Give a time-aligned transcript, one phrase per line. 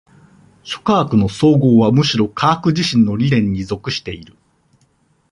[0.63, 4.35] 諸科学の綜合はむしろ科学自身の理念に属している。